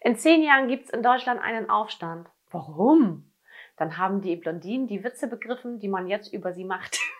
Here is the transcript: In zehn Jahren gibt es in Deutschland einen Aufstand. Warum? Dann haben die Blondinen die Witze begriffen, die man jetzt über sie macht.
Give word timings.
In 0.00 0.16
zehn 0.16 0.42
Jahren 0.42 0.68
gibt 0.68 0.86
es 0.86 0.90
in 0.90 1.02
Deutschland 1.02 1.40
einen 1.42 1.68
Aufstand. 1.68 2.28
Warum? 2.50 3.30
Dann 3.76 3.98
haben 3.98 4.22
die 4.22 4.36
Blondinen 4.36 4.86
die 4.86 5.04
Witze 5.04 5.28
begriffen, 5.28 5.78
die 5.78 5.88
man 5.88 6.06
jetzt 6.06 6.32
über 6.32 6.52
sie 6.52 6.64
macht. 6.64 6.98